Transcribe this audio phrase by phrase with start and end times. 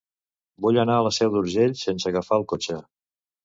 [0.65, 2.83] Vull anar a la Seu d'Urgell sense agafar el cotxe.